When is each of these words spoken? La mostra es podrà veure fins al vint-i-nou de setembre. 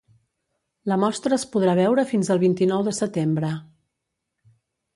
La 0.91 0.95
mostra 1.01 1.37
es 1.41 1.45
podrà 1.55 1.75
veure 1.81 2.07
fins 2.13 2.33
al 2.35 2.41
vint-i-nou 2.47 2.87
de 2.89 2.97
setembre. 3.01 3.55